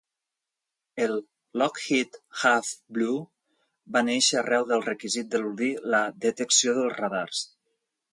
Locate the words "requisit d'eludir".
4.87-5.69